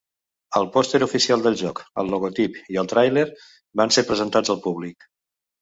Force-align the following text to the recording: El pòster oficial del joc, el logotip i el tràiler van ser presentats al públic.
El 0.59 0.63
pòster 0.77 1.01
oficial 1.05 1.43
del 1.47 1.57
joc, 1.59 1.83
el 2.03 2.09
logotip 2.15 2.57
i 2.77 2.81
el 2.85 2.91
tràiler 2.95 3.29
van 3.83 3.97
ser 3.99 4.07
presentats 4.11 4.55
al 4.57 4.63
públic. 4.69 5.11